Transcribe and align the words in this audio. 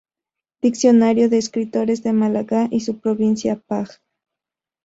Diccionario 0.63 1.29
de 1.29 1.37
escritores 1.37 2.01
de 2.01 2.11
Málaga 2.11 2.67
y 2.71 2.79
su 2.79 2.99
provincia, 2.99 3.59
pág. 3.67 3.87